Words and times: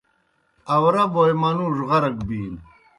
آؤرہ 0.73 1.03
بوئے 1.13 1.33
منُوڙوْ 1.41 1.83
غرق 1.89 2.15
بِینوْ۔ 2.27 2.59